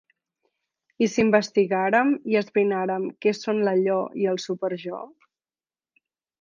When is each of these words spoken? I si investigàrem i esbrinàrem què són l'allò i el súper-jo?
I 1.05 1.09
si 1.15 1.21
investigàrem 1.23 2.15
i 2.33 2.39
esbrinàrem 2.41 3.07
què 3.27 3.35
són 3.43 3.63
l'allò 3.69 4.01
i 4.25 4.29
el 4.35 4.43
súper-jo? 4.49 5.07